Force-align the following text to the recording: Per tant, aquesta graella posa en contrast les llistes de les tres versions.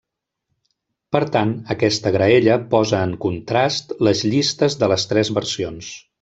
Per 1.15 1.21
tant, 1.35 1.51
aquesta 1.75 2.13
graella 2.15 2.57
posa 2.73 3.03
en 3.09 3.13
contrast 3.27 3.95
les 4.09 4.25
llistes 4.33 4.79
de 4.83 4.91
les 4.95 5.07
tres 5.13 5.35
versions. 5.41 5.93